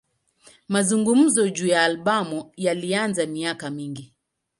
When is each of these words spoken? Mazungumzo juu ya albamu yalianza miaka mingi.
Mazungumzo 0.67 1.49
juu 1.49 1.67
ya 1.67 1.83
albamu 1.83 2.51
yalianza 2.57 3.25
miaka 3.25 3.69
mingi. 3.69 4.13